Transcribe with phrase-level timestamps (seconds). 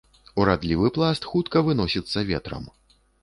[0.43, 2.65] Урадлівы пласт хутка выносіцца ветрам.